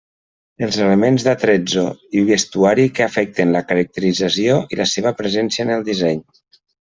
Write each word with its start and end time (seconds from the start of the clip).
Els 0.67 0.77
elements 0.83 1.25
d'attrezzo 1.25 1.83
i 2.21 2.23
vestuari 2.31 2.85
que 2.99 3.05
afecten 3.07 3.53
la 3.57 3.61
caracterització 3.73 4.57
i 4.77 4.81
la 4.81 4.89
seva 4.97 5.13
presència 5.21 5.67
en 5.67 5.75
el 5.79 5.85
disseny. 5.91 6.25